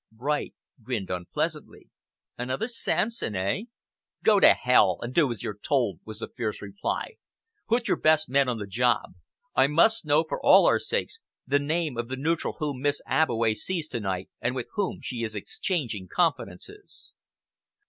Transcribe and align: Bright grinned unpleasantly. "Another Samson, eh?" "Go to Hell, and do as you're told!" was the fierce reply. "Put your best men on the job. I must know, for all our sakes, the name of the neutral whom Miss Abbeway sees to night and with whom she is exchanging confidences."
Bright 0.11 0.55
grinned 0.81 1.11
unpleasantly. 1.11 1.87
"Another 2.35 2.67
Samson, 2.67 3.35
eh?" 3.35 3.65
"Go 4.23 4.39
to 4.39 4.55
Hell, 4.55 4.97
and 5.01 5.13
do 5.13 5.31
as 5.31 5.43
you're 5.43 5.59
told!" 5.61 5.99
was 6.03 6.17
the 6.17 6.27
fierce 6.35 6.59
reply. 6.59 7.17
"Put 7.69 7.87
your 7.87 7.97
best 7.97 8.27
men 8.27 8.49
on 8.49 8.57
the 8.57 8.65
job. 8.65 9.11
I 9.53 9.67
must 9.67 10.03
know, 10.03 10.23
for 10.27 10.43
all 10.43 10.65
our 10.65 10.79
sakes, 10.79 11.19
the 11.45 11.59
name 11.59 11.97
of 11.97 12.07
the 12.07 12.17
neutral 12.17 12.55
whom 12.57 12.81
Miss 12.81 12.99
Abbeway 13.05 13.53
sees 13.53 13.87
to 13.89 13.99
night 13.99 14.27
and 14.41 14.55
with 14.55 14.69
whom 14.73 15.01
she 15.03 15.21
is 15.21 15.35
exchanging 15.35 16.07
confidences." 16.11 17.11